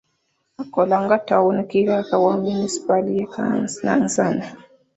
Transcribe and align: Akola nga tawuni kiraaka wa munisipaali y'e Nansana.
Akola 0.61 0.95
nga 1.03 1.17
tawuni 1.27 1.63
kiraaka 1.69 2.15
wa 2.23 2.33
munisipaali 2.41 3.11
y'e 3.17 3.27
Nansana. 3.85 4.45